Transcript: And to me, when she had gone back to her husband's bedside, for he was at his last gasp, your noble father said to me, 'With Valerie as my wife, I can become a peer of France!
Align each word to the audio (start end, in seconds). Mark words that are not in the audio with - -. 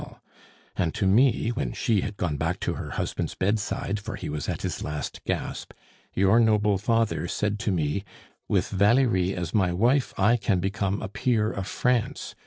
And 0.75 0.95
to 0.95 1.05
me, 1.05 1.49
when 1.49 1.73
she 1.73 2.01
had 2.01 2.17
gone 2.17 2.35
back 2.35 2.59
to 2.61 2.73
her 2.73 2.89
husband's 2.97 3.35
bedside, 3.35 3.99
for 3.99 4.15
he 4.15 4.29
was 4.29 4.49
at 4.49 4.63
his 4.63 4.83
last 4.83 5.23
gasp, 5.25 5.73
your 6.15 6.39
noble 6.39 6.79
father 6.79 7.27
said 7.27 7.59
to 7.59 7.71
me, 7.71 8.03
'With 8.47 8.67
Valerie 8.69 9.35
as 9.35 9.53
my 9.53 9.71
wife, 9.71 10.11
I 10.17 10.37
can 10.37 10.59
become 10.59 11.03
a 11.03 11.07
peer 11.07 11.51
of 11.51 11.67
France! 11.67 12.33